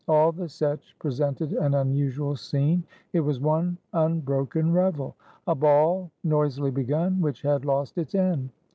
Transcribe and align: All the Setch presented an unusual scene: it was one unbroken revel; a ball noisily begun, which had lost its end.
All 0.07 0.31
the 0.31 0.45
Setch 0.45 0.95
presented 0.97 1.53
an 1.53 1.75
unusual 1.75 2.35
scene: 2.35 2.83
it 3.13 3.19
was 3.19 3.39
one 3.39 3.77
unbroken 3.93 4.73
revel; 4.73 5.13
a 5.45 5.53
ball 5.53 6.09
noisily 6.23 6.71
begun, 6.71 7.21
which 7.21 7.43
had 7.43 7.65
lost 7.65 7.99
its 7.99 8.15
end. 8.15 8.49